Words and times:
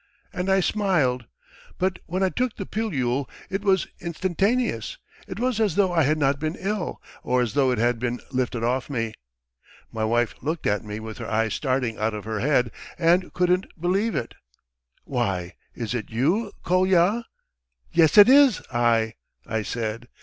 and 0.33 0.49
I 0.49 0.61
smiled; 0.61 1.25
but 1.77 1.99
when 2.07 2.23
I 2.23 2.29
took 2.29 2.55
the 2.55 2.65
pilule 2.65 3.29
it 3.51 3.61
was 3.61 3.85
instantaneous! 3.99 4.97
It 5.27 5.39
was 5.39 5.59
as 5.59 5.75
though 5.75 5.93
I 5.93 6.01
had 6.01 6.17
not 6.17 6.39
been 6.39 6.55
ill, 6.57 6.99
or 7.21 7.39
as 7.43 7.53
though 7.53 7.69
it 7.69 7.77
had 7.77 7.99
been 7.99 8.19
lifted 8.31 8.63
off 8.63 8.89
me. 8.89 9.13
My 9.91 10.03
wife 10.03 10.33
looked 10.41 10.65
at 10.65 10.83
me 10.83 10.99
with 10.99 11.19
her 11.19 11.29
eyes 11.29 11.53
starting 11.53 11.99
out 11.99 12.15
of 12.15 12.23
her 12.23 12.39
head 12.39 12.71
and 12.97 13.31
couldn't 13.33 13.79
believe 13.79 14.15
it. 14.15 14.33
'Why, 15.03 15.53
is 15.75 15.93
it 15.93 16.09
you, 16.09 16.51
Kolya?' 16.63 17.25
'Yes, 17.91 18.17
it 18.17 18.27
is 18.27 18.59
I,' 18.73 19.13
I 19.45 19.61
said. 19.61 20.07